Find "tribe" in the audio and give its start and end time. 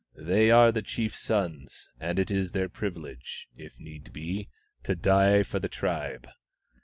5.69-6.27